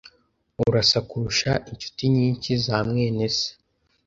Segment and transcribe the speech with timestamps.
[0.67, 3.49] Urasa kurusha inshuti nyinshi za mwene se.